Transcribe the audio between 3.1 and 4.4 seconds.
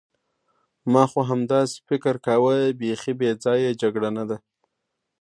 بې ځایه جګړه نه ده.